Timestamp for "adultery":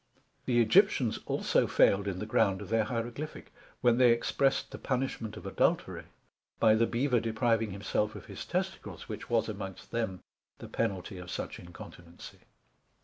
5.45-6.05